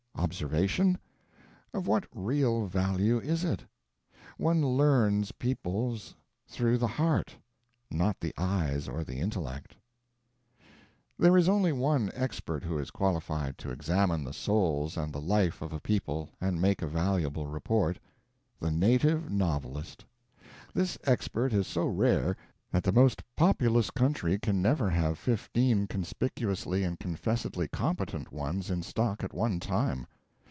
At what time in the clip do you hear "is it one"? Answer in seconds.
3.17-4.63